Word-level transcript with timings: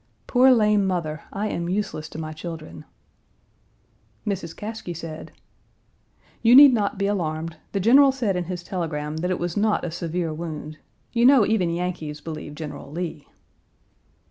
Poor 0.25 0.49
lame 0.49 0.87
mother, 0.87 1.21
I 1.31 1.49
am 1.49 1.69
useless 1.69 2.09
to 2.09 2.17
my 2.17 2.33
children." 2.33 2.85
Mrs. 4.25 4.55
Caskie 4.55 4.97
said: 4.97 5.31
"You 6.41 6.55
need 6.55 6.73
not 6.73 6.97
be 6.97 7.05
alarmed. 7.05 7.57
The 7.71 7.79
General 7.81 8.11
said 8.11 8.35
in 8.35 8.45
his 8.45 8.63
telegram 8.63 9.17
that 9.17 9.29
it 9.29 9.37
was 9.37 9.55
not 9.55 9.85
a 9.85 9.91
severe 9.91 10.33
wound. 10.33 10.79
You 11.13 11.27
know 11.27 11.45
even 11.45 11.69
Yankees 11.69 12.19
believe 12.19 12.55
General 12.55 12.91
Lee." 12.91 13.27